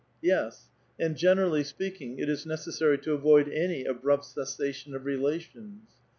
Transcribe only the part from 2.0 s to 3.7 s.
it is necessary to avoid